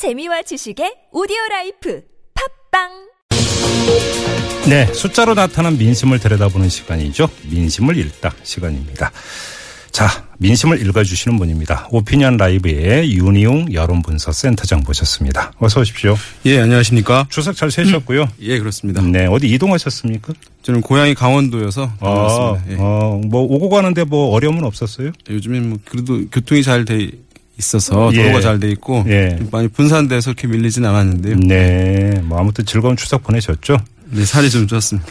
[0.00, 2.00] 재미와 지식의 오디오 라이프
[2.72, 2.88] 팟빵
[4.70, 7.28] 네, 숫자로 나타난 민심을 들여다보는 시간이죠.
[7.50, 9.12] 민심을 읽다 시간입니다.
[9.90, 11.88] 자, 민심을 읽어주시는 분입니다.
[11.90, 15.52] 오피니언 라이브의 윤희웅 여론분석 센터장 모셨습니다.
[15.58, 16.16] 어서 오십시오.
[16.46, 17.26] 예, 안녕하십니까.
[17.28, 18.26] 추석 잘 쇠셨고요.
[18.40, 19.02] 예, 그렇습니다.
[19.02, 20.32] 네, 어디 이동하셨습니까?
[20.62, 22.56] 저는 고향이 강원도여서 아.
[22.70, 22.76] 예.
[22.78, 25.12] 어, 뭐 오고 가는데 뭐 어려움은 없었어요?
[25.28, 27.10] 요즘엔 뭐 그래도 교통이 잘돼
[27.60, 28.22] 있어서 예.
[28.22, 29.38] 도로가 잘돼 있고 예.
[29.52, 31.36] 많이 분산돼서 그렇게 밀리진 않았는데요.
[31.36, 33.76] 네, 뭐 아무튼 즐거운 추석 보내셨죠?
[34.12, 35.02] 네, 살이 좀 쪘습니다.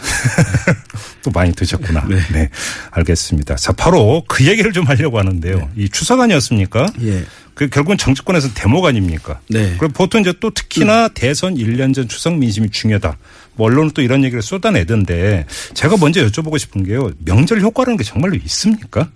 [1.23, 2.05] 또 많이 드셨구나.
[2.09, 2.17] 네.
[2.33, 2.49] 네.
[2.91, 3.55] 알겠습니다.
[3.55, 5.69] 자, 바로 그 얘기를 좀 하려고 하는데요.
[5.77, 6.87] 이 추석 아니었습니까?
[7.03, 7.23] 예.
[7.53, 9.39] 그 결국은 정치권에서 대목 아닙니까?
[9.49, 9.75] 네.
[9.77, 13.17] 그리고 보통 이제 또 특히나 대선 1년 전 추석 민심이 중요하다.
[13.55, 17.11] 뭐 언론은 또 이런 얘기를 쏟아내던데 제가 먼저 여쭤보고 싶은 게요.
[17.19, 19.09] 명절 효과라는 게 정말로 있습니까?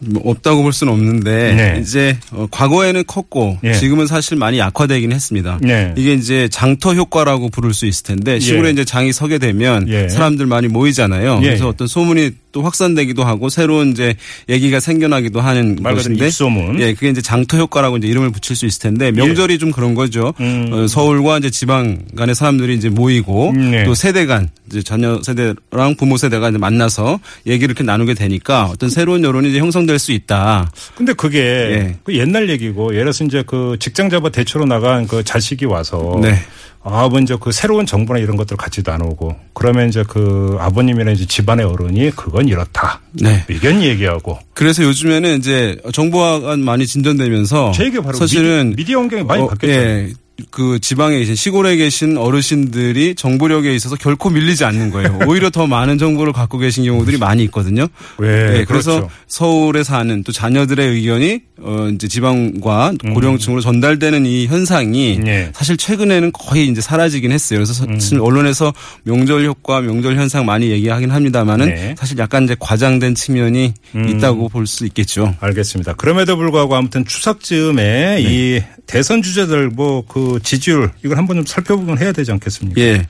[0.00, 1.80] 뭐 없다고 볼 수는 없는데 네.
[1.80, 3.72] 이제 어, 과거에는 컸고 예.
[3.74, 5.58] 지금은 사실 많이 약화되긴 했습니다.
[5.60, 5.94] 네.
[5.96, 8.72] 이게 이제 장터 효과라고 부를 수 있을 텐데 시골에 예.
[8.72, 10.08] 이제 장이 서게 되면 예.
[10.08, 11.40] 사람들 많이 모이잖아요.
[11.42, 11.46] 예.
[11.46, 14.14] 그래서 어떤 소문이 또 확산되기도 하고 새로운 이제
[14.48, 16.80] 얘기가 생겨나기도 하는 것인데 입소문.
[16.80, 20.32] 예, 그게 이제 장터 효과라고 이제 이름을 붙일 수 있을 텐데 명절이 좀 그런 거죠.
[20.40, 20.70] 음.
[20.72, 23.84] 어, 서울과 이제 지방 간의 사람들이 이제 모이고 음, 네.
[23.84, 28.88] 또 세대 간 이제 자녀 세대랑 부모 세대가 이제 만나서 얘기를 이렇게 나누게 되니까 어떤
[28.88, 30.70] 새로운 여론이 이제 형성 될 수 있다.
[30.94, 31.96] 근데 그게 예.
[32.04, 36.36] 그 옛날 얘기고 예를 들어서 이제 그 직장 잡아 대출로 나간 그 자식이 와서 네.
[36.84, 41.26] 아, 먼저 그 새로운 정보나 이런 것들 같이도 안 오고 그러면 이제 그 아버님이나 이제
[41.26, 43.00] 집안의 어른이 그건 이렇다.
[43.12, 43.44] 네.
[43.48, 47.72] 의견 얘기하고 그래서 요즘에는 이제 정보화가 많이 진전되면서
[48.14, 49.74] 사실은 미디, 어 환경이 많이 어, 바뀌었죠.
[49.80, 50.12] 예.
[50.50, 55.18] 그 지방에 계신 시골에 계신 어르신들이 정보력에 있어서 결코 밀리지 않는 거예요.
[55.26, 57.88] 오히려 더 많은 정보를 갖고 계신 경우들이 많이 있거든요.
[58.18, 58.60] 왜?
[58.60, 59.10] 예, 그래서 그렇죠.
[59.26, 65.26] 서울에 사는 또 자녀들의 의견이 어 이제 지방과 고령층으로 전달되는 이 현상이 음.
[65.26, 65.50] 예.
[65.52, 67.58] 사실 최근에는 거의 이제 사라지긴 했어요.
[67.58, 68.20] 그래서 음.
[68.20, 68.72] 언론에서
[69.02, 71.94] 명절 효과, 명절 현상 많이 얘기하긴 합니다만은 네.
[71.98, 74.08] 사실 약간 이제 과장된 측면이 음.
[74.08, 75.34] 있다고 볼 수 있겠죠.
[75.40, 75.94] 알겠습니다.
[75.94, 78.22] 그럼에도 불구하고 아무튼 추석 즈음에 네.
[78.22, 82.80] 이 대선 주자들 뭐그 지지율 이걸 한번 좀 살펴보면 해야 되지 않겠습니까?
[82.80, 83.06] 예.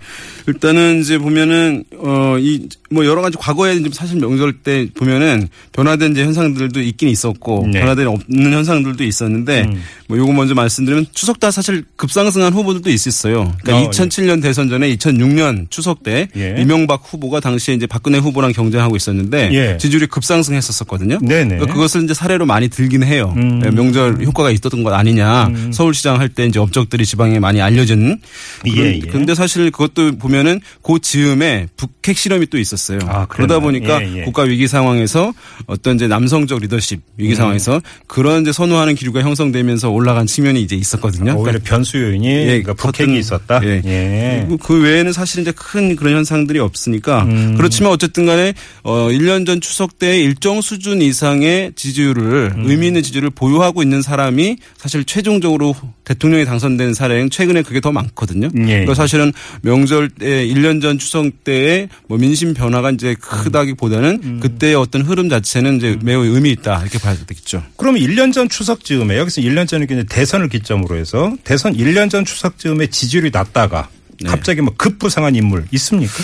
[0.47, 6.25] 일단은 이제 보면은 어이 뭐 여러 가지 과거에 이제 사실 명절 때 보면은 변화된 이제
[6.25, 7.81] 현상들도 있긴 있었고 네.
[7.81, 9.83] 변화된 없는 현상들도 있었는데 음.
[10.09, 13.53] 뭐 요거 먼저 말씀드리면 추석 때 사실 급상승한 후보들도 있었어요.
[13.62, 16.55] 그러니까 어, 2007년 대선 전에 2006년 추석 때 예.
[16.59, 19.77] 이명박 후보가 당시에 이제 박근혜 후보랑 경쟁하고 있었는데 예.
[19.77, 21.19] 지지율이 급상승했었었거든요.
[21.21, 21.49] 네네.
[21.57, 23.34] 그러니까 그것을 이제 사례로 많이 들긴 해요.
[23.37, 23.61] 음.
[23.65, 25.51] 예, 명절 효과가 있었던 것 아니냐.
[25.73, 28.21] 서울시장 할 때 이제 업적들이 지방에 많이 알려진.
[28.67, 28.99] 예, 그런- 예.
[29.01, 32.99] 근데 사실 그것도 보면은 그 즈음에 북핵 실험이 또 있었어요.
[33.07, 33.59] 아, 그러다?
[33.61, 34.23] 보니까 예, 예.
[34.23, 35.33] 국가 위기 상황에서
[35.67, 37.03] 어떤 이제 남성적 리더십 음.
[37.17, 41.33] 위기 상황에서 그런 이제 선호하는 기류가 형성되면서 올라간 측면이 이제 있었거든요.
[41.33, 43.61] 오히려 그러니까 변수 요인이 그러니까 북핵이 있었다.
[43.65, 43.81] 예.
[43.85, 44.49] 예.
[44.63, 47.55] 그 외에는 사실 이제 큰 그런 현상들이 없으니까 음.
[47.57, 48.53] 그렇지만 어쨌든 간에
[48.83, 52.65] 어 1년 전 추석 때 일정 수준 이상의 지지율을 음.
[52.69, 55.75] 의미 있는 지지율을 보유하고 있는 사람이 사실 최종적으로
[56.09, 58.49] 대통령이 당선된 사례는 최근에 그게 더 많거든요.
[58.57, 58.65] 예.
[58.67, 59.31] 그러니까 사실은
[59.61, 64.41] 명절 때 1년 전 추석 때의 뭐 민심 변화가 이제 크다기보다는 음.
[64.41, 67.63] 그때의 어떤 흐름 자체는 이제 매우 의미 있다 이렇게 봐야 되겠죠.
[67.77, 72.25] 그러면 1년 전 추석 즈음에 여기서 1년 전에 이제 대선을 기점으로 해서 대선 1년 전
[72.25, 73.91] 추석 즈음에 지지율이 낮다가
[74.21, 74.31] 네.
[74.31, 76.15] 갑자기 뭐 급부상한 인물 있습니까?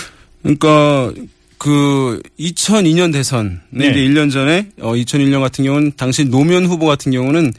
[0.41, 1.13] 그러니까
[1.59, 3.91] 그 2002년 대선 네.
[3.91, 3.91] 네.
[3.91, 7.53] 이제 1년 전에 어 2001년 같은 경우는 당시 노무현 후보 같은 경우는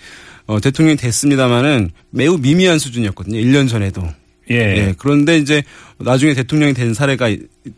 [0.47, 3.39] 어 대통령이 됐습니다마는 매우 미미한 수준이었거든요.
[3.39, 4.03] 1년 전에도.
[4.51, 4.55] 예.
[4.55, 4.95] 예.
[4.99, 5.62] 그런데 이제
[5.99, 7.31] 나중에 대통령이 된 사례가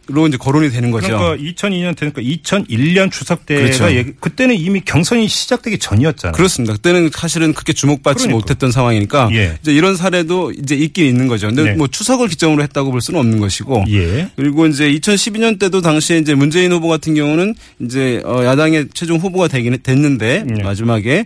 [0.08, 1.06] 로 이제 거론이 되는 거죠.
[1.16, 3.90] 그러니까 2002년 되니까 2001년 추석 때가 그렇죠.
[3.94, 6.32] 얘기- 그때는 이미 경선이 시작되기 전이었잖아요.
[6.34, 6.74] 그렇습니다.
[6.74, 8.36] 그때는 사실은 그렇게 주목받지 그러니까.
[8.38, 9.56] 못했던 상황이니까 예.
[9.62, 11.46] 이제 이런 사례도 이제 있긴 있는 거죠.
[11.46, 11.72] 근데 네.
[11.72, 14.30] 뭐 추석을 기점으로 했다고 볼 수는 없는 것이고 예.
[14.36, 19.48] 그리고 이제 2012년 때도 당시에 이제 문재인 후보 같은 경우는 이제 어 야당의 최종 후보가
[19.48, 20.62] 되긴 됐는데 네.
[20.62, 21.24] 마지막에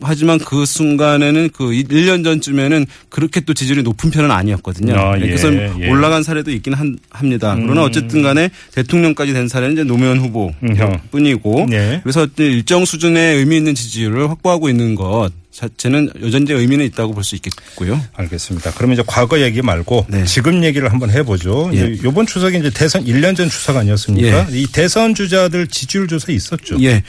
[0.00, 4.94] 하지만 그 순간에는 그 1년 전쯤에는 그렇게 또 지지율이 높은 편은 아니었거든요.
[4.96, 5.88] 아, 예, 그래서 예.
[5.90, 7.56] 올라간 사례도 있긴 한- 합니다.
[7.60, 11.00] 그러나 어쨌든 간에 대통령까지 된 사례는 이제 노무현 후보 음, 형.
[11.10, 12.00] 뿐이고 네.
[12.02, 17.34] 그래서 일정 수준의 의미 있는 지지율을 확보하고 있는 것 자체는 여전히 의미는 있다고 볼 수
[17.34, 18.00] 있겠고요.
[18.14, 18.72] 알겠습니다.
[18.76, 20.24] 그러면 이제 과거 얘기 말고 네.
[20.24, 21.70] 지금 얘기를 한번 해보죠.
[21.74, 21.96] 예.
[22.04, 24.46] 이번 추석이 이제 대선 1년 전 추석 아니었습니까?
[24.52, 26.76] 이 대선 주자들 지지율 조사 있었죠.
[26.82, 27.02] 예.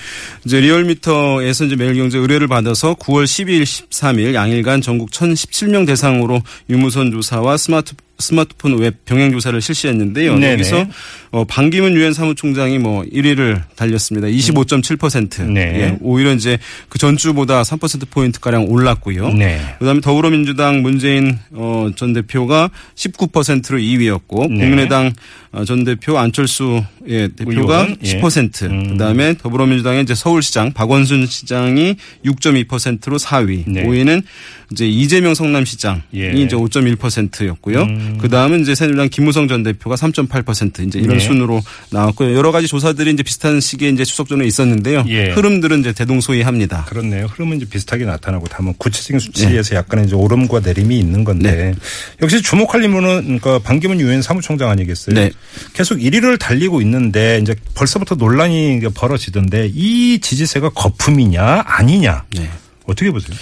[0.44, 7.58] 이제 리얼미터에서 이제 매일경제 의뢰를 받아서 9월 12일, 13일 양일간 전국 1017명 대상으로 유무선 조사와
[7.58, 10.36] 스마트 스마트폰 웹 병행 조사를 실시했는데요.
[10.36, 10.54] 네네.
[10.54, 10.86] 여기서
[11.32, 14.28] 어, 반기문 유엔 사무총장이 뭐 1위를 달렸습니다.
[14.28, 15.52] 25.7%.
[15.52, 15.62] 네.
[15.62, 16.58] 예, 오히려 이제
[16.90, 19.30] 그 전주보다 3% 포인트 가량 올랐고요.
[19.34, 19.60] 네.
[19.80, 24.60] 그다음에 더불어민주당 문재인 어, 전 대표가 19%로 2위였고 네.
[24.60, 25.14] 국민의당
[25.52, 28.20] 어, 전 대표 안철수 예, 대표가 의원, 예.
[28.20, 28.64] 10%.
[28.64, 28.88] 음.
[28.90, 31.96] 그다음에 더불어민주당의 이제 서울시장 박원순 시장이
[32.26, 33.64] 6.2%로 4위.
[33.68, 33.84] 네.
[33.86, 34.24] 5위는
[34.72, 36.32] 이제 이재명 성남시장이 예.
[36.32, 36.38] 음.
[36.38, 37.88] 이제 5.1%였고요.
[38.20, 41.20] 그다음은 이제 새누리당 김무성 전 대표가 3.8% 이제 이런 네.
[41.20, 41.62] 순으로
[41.92, 42.36] 나왔고요.
[42.36, 45.06] 여러 가지 조사들이 이제 비슷한 시기에 이제 추석 전에 있었는데요.
[45.08, 45.32] 예.
[45.32, 46.86] 흐름들은 이제 대동소이합니다.
[46.86, 47.26] 그렇네요.
[47.26, 51.74] 흐름은 이제 비슷하게 나타나고 다만 구체적인 수치에서 약간의 이제 오름과 내림이 있는 건데
[52.22, 55.16] 역시 주목할 인물은 그러니까 반기문 유엔 사무총장 아니겠어요?
[55.16, 55.32] 네.
[55.74, 62.50] 계속 1위를 달리고 있는 데 이제 벌써부터 논란이 벌어지던데 이 지지세가 거품이냐 아니냐 네.
[62.86, 63.36] 어떻게 보세요?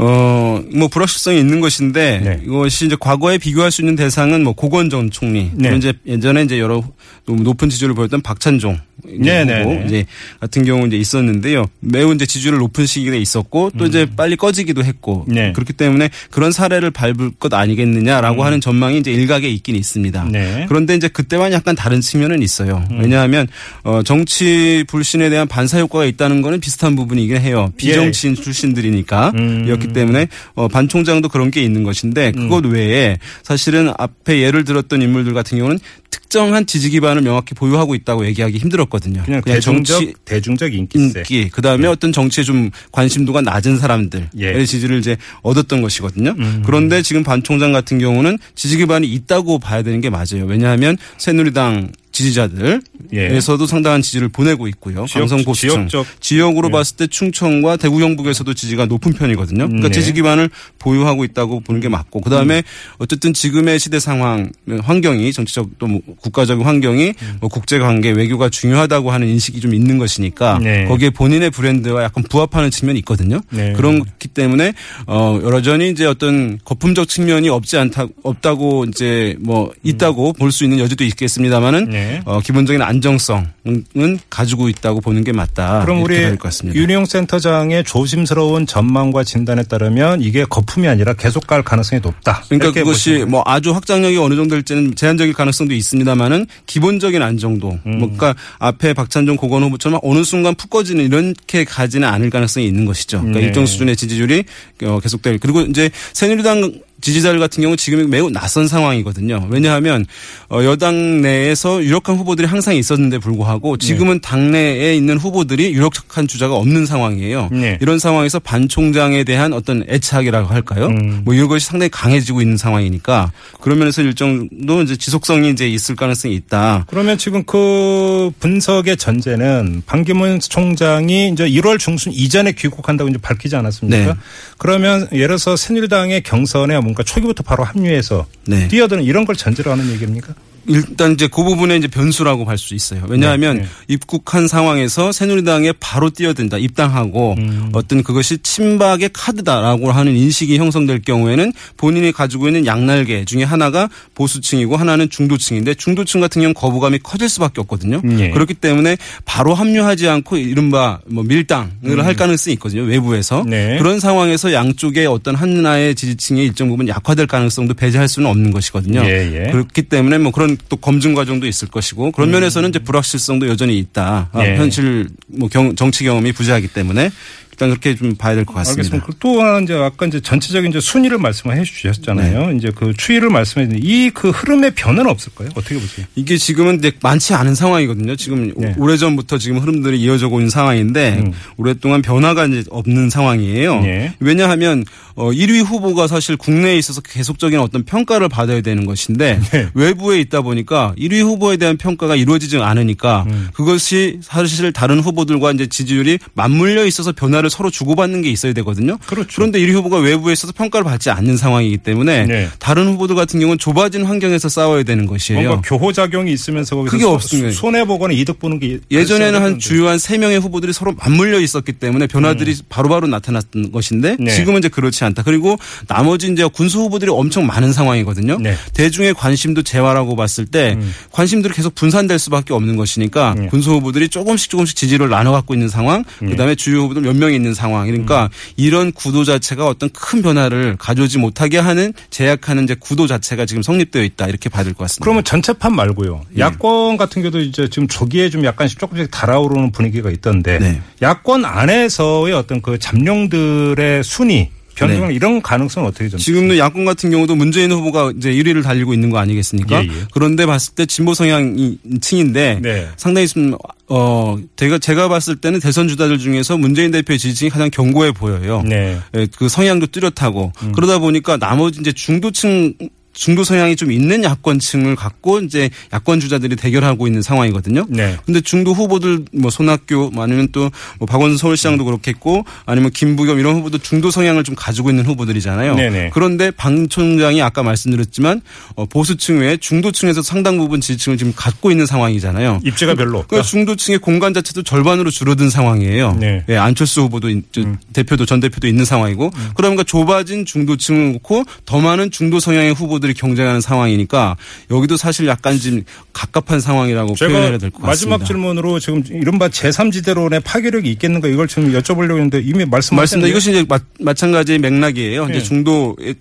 [0.00, 2.40] 어, 뭐 불확실성이 있는 것인데 네.
[2.44, 5.76] 이것이 이제 과거에 비교할 수 있는 대상은 뭐 고건 전 총리, 네.
[5.76, 6.84] 이제 예전에 이제 여러
[7.26, 9.84] 높은 지지율을 보였던 박찬종 네, 후보 네, 네.
[9.86, 10.04] 이제
[10.40, 11.66] 같은 경우 이제 있었는데요.
[11.80, 15.34] 매우 이제 지지율 높은 시기가 있었고 또 이제 빨리 꺼지기도 했고 음.
[15.34, 15.52] 네.
[15.52, 20.22] 그렇기 때문에 그런 사례를 밟을 것 아니겠느냐라고 하는 전망이 이제 일각에 있긴 있습니다.
[20.24, 20.32] 음.
[20.32, 20.62] 네.
[20.62, 20.66] 음.
[20.68, 22.84] 그런데 이제 그때와는 약간 다른 측면은 있어요.
[22.90, 23.46] 왜냐하면
[23.82, 27.72] 어, 정치 불신에 대한 반사 효과가 있다는 거는 비슷한 부분이긴 해요.
[27.76, 29.72] 비정치인 출신들이니까 예.
[29.88, 29.92] 음.
[29.92, 35.34] 때문에 어, 반 총장도 그런 게 있는 것인데 그것 외에 사실은 앞에 예를 들었던 인물들
[35.34, 35.78] 같은 경우는
[36.10, 39.22] 특정한 지지 기반을 명확히 보유하고 있다고 얘기하기 힘들었거든요.
[39.24, 41.20] 그냥, 대중적 정치 대중적 인기세.
[41.20, 44.64] 인기 그다음에 어떤 정치에 좀 관심도가 낮은 사람들의 예.
[44.64, 46.34] 지지를 이제 얻었던 것이거든요.
[46.38, 46.62] 음.
[46.64, 50.44] 그런데 지금 반 총장 같은 경우는 지지 기반이 있다고 봐야 되는 게 맞아요.
[50.46, 55.02] 왜냐하면 새누리당 지지자들에서도 상당한 지지를 보내고 있고요.
[55.02, 55.06] 예.
[55.06, 56.72] 지역- 강성 보수층 지역적- 지역으로 예.
[56.72, 59.66] 봤을 때 충청과 대구 경북에서도 지지가 높은 편이거든요.
[59.66, 59.94] 그러니까 네.
[59.94, 62.62] 지지 기반을 보유하고 있다고 보는 게 맞고 그다음에 음.
[62.98, 64.50] 어쨌든 지금의 시대 상황
[64.82, 67.36] 환경이 정치적 또 뭐 국가적인 환경이 음.
[67.40, 70.84] 뭐 국제 관계 외교가 중요하다고 하는 인식이 좀 있는 것이니까 네.
[70.84, 73.40] 거기에 본인의 브랜드와 약간 부합하는 측면이 있거든요.
[73.50, 73.72] 네.
[73.72, 74.74] 그렇기 때문에
[75.06, 81.04] 어 여러전히 이제 어떤 거품적 측면이 없지 않다 없다고 이제 뭐 있다고 볼수 있는 여지도
[81.04, 81.92] 있겠습니다만은 음.
[82.08, 82.22] 네.
[82.24, 85.80] 어 기본적인 안정성은 가지고 있다고 보는 게 맞다.
[85.84, 86.78] 그럼 우리 될것 같습니다.
[86.78, 92.44] 윤희용 센터장의 조심스러운 전망과 진단에 따르면 이게 거품이 아니라 계속 갈 가능성이 높다.
[92.48, 97.78] 그러니까 그것이 보시면 뭐 아주 확장력이 어느 정도 될지는 제한적일 가능성도 있습니다만은 기본적인 안정도.
[97.86, 97.98] 음.
[97.98, 102.84] 뭐 그러니까 앞에 박찬종 고건 후보처럼 어느 순간 푹 꺼지는 이렇게 가지는 않을 가능성이 있는
[102.84, 103.18] 것이죠.
[103.18, 103.46] 그러니까 네.
[103.46, 104.44] 일정 수준의 지지율이
[104.84, 105.38] 어, 계속될.
[105.38, 109.46] 그리고 이제 새누리당 지지자들 같은 경우 지금 매우 낯선 상황이거든요.
[109.50, 110.04] 왜냐하면
[110.50, 114.20] 어, 여당 내에서 유력한 후보들이 항상 있었는데 불구하고 지금은 네.
[114.20, 117.48] 당내에 있는 후보들이 유력한 주자가 없는 상황이에요.
[117.52, 117.78] 네.
[117.80, 120.86] 이런 상황에서 반 총장에 대한 어떤 애착이라고 할까요?
[120.86, 121.22] 음.
[121.24, 126.34] 뭐 이런 것이 상당히 강해지고 있는 상황이니까 그런 면에서 일정도 이제 지속성이 이제 있을 가능성이
[126.34, 126.84] 있다.
[126.88, 134.12] 그러면 지금 그 분석의 전제는 반기문 총장이 이제 1월 중순 이전에 귀국한다고 이제 밝히지 않았습니까?
[134.12, 134.18] 네.
[134.58, 138.66] 그러면 예를 들어서 새누리당의 경선에 뭔가 초기부터 바로 합류해서 네.
[138.68, 140.34] 뛰어드는 이런 걸 전제로 하는 얘기입니까?
[140.68, 143.04] 일단 이제 그 부분에 이제 변수라고 할수 있어요.
[143.08, 143.68] 왜냐하면 네, 네.
[143.88, 147.70] 입국한 상황에서 새누리당에 바로 뛰어든다, 입당하고 음.
[147.72, 154.76] 어떤 그것이 친박의 카드다라고 하는 인식이 형성될 경우에는 본인이 가지고 있는 양날개 중에 하나가 보수층이고
[154.76, 158.02] 하나는 중도층인데 중도층 같은 경우는 거부감이 커질 수밖에 없거든요.
[158.18, 158.30] 예.
[158.30, 162.82] 그렇기 때문에 바로 합류하지 않고 이른바 뭐 밀당을 할 가능성이 있거든요.
[162.82, 163.50] 외부에서 음.
[163.50, 163.78] 네.
[163.78, 169.02] 그런 상황에서 양쪽의 어떤 하나의 지지층의 일정 부분 약화될 가능성도 배제할 수는 없는 것이거든요.
[169.04, 169.50] 예, 예.
[169.50, 174.30] 그렇기 때문에 뭐 그런 또 검증 과정도 있을 것이고 그런 면에서는 이제 불확실성도 여전히 있다.
[174.32, 174.44] 아, 음.
[174.44, 174.56] 예.
[174.56, 177.10] 현실 뭐 경, 정치 경험이 부재하기 때문에
[177.58, 178.82] 일단 그렇게 좀 봐야 될 것 같습니다.
[178.82, 179.04] 알겠습니다.
[179.04, 182.52] 그리고 또 하나 이제 아까 이제 전체적인 이제 순위를 말씀해 주셨잖아요.
[182.52, 185.48] 이제 그 추이를 말씀해 주는데 이그 흐름의 변화는 없을까요?
[185.56, 186.06] 어떻게 보세요?
[186.14, 188.14] 이게 지금은 많지 않은 상황이거든요.
[188.14, 188.74] 지금 네.
[188.78, 191.32] 오래전부터 지금 흐름들이 이어져 오는 상황인데 음.
[191.56, 193.80] 오랫동안 변화가 이제 없는 상황이에요.
[193.80, 194.14] 네.
[194.20, 194.84] 왜냐하면
[195.16, 199.68] 어 1위 후보가 사실 국내에 있어서 계속적인 어떤 평가를 받아야 되는 것인데 네.
[199.74, 203.48] 외부에 있다 보니까 1위 후보에 대한 평가가 이루어지지 않으니까 음.
[203.52, 208.98] 그것이 사실 다른 후보들과 이제 지지율이 맞물려 있어서 변화를 서로 주고받는 게 있어야 되거든요.
[209.06, 209.28] 그렇죠.
[209.34, 212.48] 그런데 1위 후보가 외부에 있어서 평가를 받지 않는 상황이기 때문에 네.
[212.58, 215.40] 다른 후보들 같은 경우는 좁아진 환경에서 싸워야 되는 것이에요.
[215.42, 217.50] 뭔가 교호 작용이 있으면서 거기서 그게 소- 없습니다.
[217.52, 219.60] 손해 보거나 이득 보는 게 예전에는 한 발생하는데.
[219.60, 224.30] 주요한 세 명의 후보들이 서로 맞물려 있었기 때문에 변화들이 바로바로 나타났던 것인데 네.
[224.30, 225.22] 지금은 이제 그렇지 않다.
[225.22, 228.38] 그리고 나머지 이제 군수 후보들이 엄청 많은 상황이거든요.
[228.40, 228.54] 네.
[228.74, 230.92] 대중의 관심도 재화라고 봤을 때 음.
[231.12, 233.46] 관심들이 계속 분산될 수밖에 없는 것이니까 네.
[233.46, 236.04] 군수 후보들이 조금씩 조금씩 지지를 나눠 갖고 있는 상황.
[236.18, 237.86] 그다음에 주요 후보들 몇 명이 있는 상황.
[237.86, 238.28] 그러니까 음.
[238.56, 244.02] 이런 구도 자체가 어떤 큰 변화를 가져오지 못하게 하는 제약하는 이제 구도 자체가 지금 성립되어
[244.02, 245.04] 있다 이렇게 봐야 될것 같습니다.
[245.04, 246.26] 그러면 전체판 말고요.
[246.30, 246.40] 네.
[246.40, 250.82] 야권 같은 경우도 이제 지금 조기에 좀 약간씩 조금씩 달아오르는 분위기가 있던데 네.
[251.00, 255.14] 야권 안에서의 어떤 그 잠룡들의 순위 변경 네.
[255.14, 259.18] 이런 가능성은 어떻게 좀 지금도 야권 같은 경우도 문재인 후보가 이제 1위를 달리고 있는 거
[259.18, 259.82] 아니겠습니까?
[259.82, 259.92] 예, 예.
[260.12, 262.88] 그런데 봤을 때 진보 성향층인데 네.
[262.96, 263.54] 상당히 좀
[263.90, 268.62] 어, 제가, 제가 봤을 때는 대선 주자들 중에서 문재인 대표의 지지층이 가장 견고해 보여요.
[268.62, 268.98] 네.
[269.14, 270.72] 예, 그 성향도 뚜렷하고 음.
[270.72, 272.74] 그러다 보니까 나머지 이제 중도층
[273.18, 277.86] 중도 성향이 좀 있는 야권층을 갖고 이제 야권 주자들이 대결하고 있는 상황이거든요.
[277.88, 278.16] 네.
[278.24, 283.56] 근데 중도 후보들 뭐 손학규 뭐 아니면 또 뭐 박원순 서울시장도 그렇겠고 아니면 김부겸 이런
[283.56, 285.74] 후보도 중도 성향을 좀 가지고 있는 후보들이잖아요.
[285.74, 286.10] 네네.
[286.12, 288.40] 그런데 방 총장이 아까 말씀드렸지만
[288.74, 292.60] 어, 보수층 외에 중도층에서 상당 부분 지지층을 지금 갖고 있는 상황이잖아요.
[292.64, 293.28] 입지가 별로 없다.
[293.28, 296.16] 그러니까 중도층의 공간 자체도 절반으로 줄어든 상황이에요.
[296.18, 296.44] 네.
[296.46, 297.76] 네 안철수 후보도 음.
[297.92, 299.50] 대표도 전 대표도 있는 상황이고 음.
[299.54, 304.36] 그러니까 좁아진 중도층을 놓고 더 많은 중도 성향의 후보들 후보들이 경쟁하는 상황이니까
[304.70, 307.86] 여기도 사실 약간 좀 갑갑한 상황이라고 표현해야 될 것 같습니다.
[307.86, 313.28] 마지막 질문으로 지금 이른바 제3지대론의 파괴력이 있겠는가 이걸 좀 여쭤보려고 했는데 이미 말씀하셨는데 맞습니다.
[313.28, 313.66] 이것이 이제
[314.00, 315.26] 마, 찬가지의 맥락이에요.
[315.26, 315.36] 네.
[315.36, 316.14] 이제 중도 이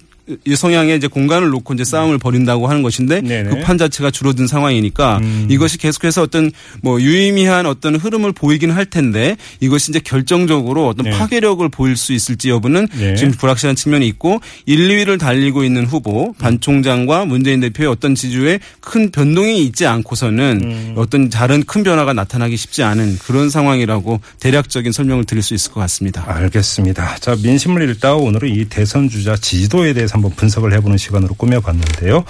[0.56, 3.50] 성향의 이제 공간을 놓고 이제 싸움을 벌인다고 하는 것인데 네네.
[3.50, 5.48] 급한 자체가 줄어든 상황이니까 음.
[5.50, 11.12] 이것이 계속해서 어떤 뭐 유의미한 어떤 흐름을 보이긴 할 텐데 이것이 이제 결정적으로 어떤 네.
[11.12, 13.16] 파괴력을 보일 수 있을지 여부는 네.
[13.16, 18.60] 지금 불확실한 측면이 있고 1, 2위를 달리고 있는 후보 반 총장과 문재인 대표의 어떤 지지에
[18.82, 20.94] 큰 변동이 있지 않고서는 음.
[20.98, 25.80] 어떤 다른 큰 변화가 나타나기 쉽지 않은 그런 상황이라고 대략적인 설명을 드릴 수 있을 것
[25.82, 26.24] 같습니다.
[26.28, 27.18] 알겠습니다.
[27.20, 32.24] 자 민심을 읽다 오늘은 이 대선 주자 지지도에 대해서 한번 분석을 해보는 시간으로 꾸며봤는데요.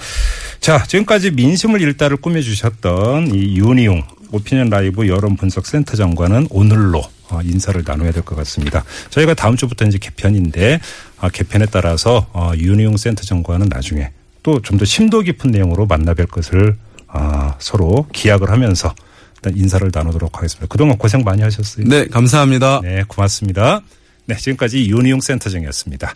[0.60, 7.82] 자, 지금까지 민심을 일달을 꾸며주셨던 이 윤희용 오피니언 라이브 여론 분석 센터장과는 오늘로 어, 인사를
[7.86, 8.84] 나눠야 될 것 같습니다.
[9.10, 10.80] 저희가 다음 주부터 이제 개편인데
[11.20, 14.10] 아, 개편에 따라서 어, 윤희용 센터장과는 나중에
[14.42, 16.76] 또 좀 더 심도 깊은 내용으로 만나뵐 것을
[17.08, 18.94] 아, 서로 기약을 하면서
[19.36, 20.66] 일단 인사를 나누도록 하겠습니다.
[20.68, 21.86] 그동안 고생 많이 하셨어요.
[21.86, 22.80] 네, 감사합니다.
[22.82, 23.80] 네, 고맙습니다.
[24.26, 26.06] 네, 지금까지 윤희용 센터장이었습니다.